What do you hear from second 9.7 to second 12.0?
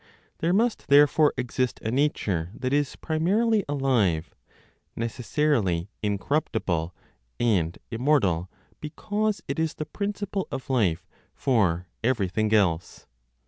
the principle of life for